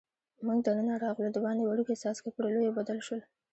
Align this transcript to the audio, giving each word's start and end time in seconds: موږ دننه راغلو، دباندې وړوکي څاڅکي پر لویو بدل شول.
موږ 0.45 0.59
دننه 0.67 0.93
راغلو، 1.03 1.29
دباندې 1.35 1.63
وړوکي 1.65 1.95
څاڅکي 2.01 2.29
پر 2.35 2.45
لویو 2.53 2.75
بدل 2.79 2.97
شول. 3.07 3.21